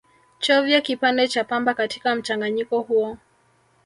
[0.39, 3.17] chovya kipande cha pamba katika mchanganyiko huo